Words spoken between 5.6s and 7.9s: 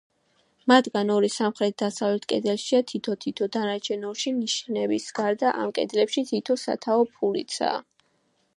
ამ კედლებში თითო სათაო ფურიცაა.